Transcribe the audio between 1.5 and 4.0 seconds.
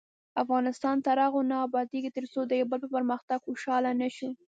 نه ابادیږي، ترڅو د یو بل په پرمختګ خوشحاله